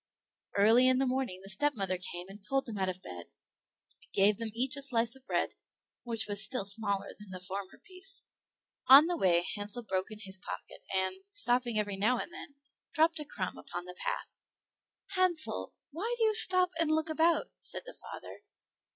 [0.57, 3.27] Early in the morning the stepmother came and pulled them out of bed,
[4.01, 5.53] and gave them each a slice of bread,
[6.01, 8.23] which was still smaller than the former piece.
[8.87, 12.55] On the way Hansel broke his in his pocket, and, stopping every now and then,
[12.95, 14.39] dropped a crumb upon the path.
[15.09, 18.41] "Hansel, why do you stop and look about?" said the father.